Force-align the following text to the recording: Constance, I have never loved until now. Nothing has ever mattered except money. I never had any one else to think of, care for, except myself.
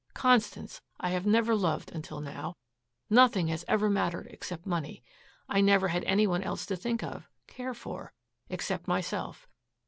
Constance, 0.15 0.81
I 0.99 1.09
have 1.09 1.27
never 1.27 1.53
loved 1.53 1.91
until 1.91 2.21
now. 2.21 2.57
Nothing 3.07 3.49
has 3.49 3.63
ever 3.67 3.87
mattered 3.87 4.25
except 4.31 4.65
money. 4.65 5.03
I 5.47 5.61
never 5.61 5.89
had 5.89 6.03
any 6.05 6.25
one 6.25 6.41
else 6.41 6.65
to 6.65 6.75
think 6.75 7.03
of, 7.03 7.27
care 7.45 7.75
for, 7.75 8.11
except 8.49 8.87
myself. 8.87 9.47